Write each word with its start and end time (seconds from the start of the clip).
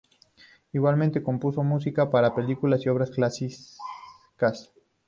Igualmente, 0.73 1.21
compuso 1.21 1.61
música 1.61 2.09
para 2.09 2.33
películas 2.33 2.83
y 2.83 2.89
obras 2.89 3.11
clásicas. 3.11 3.71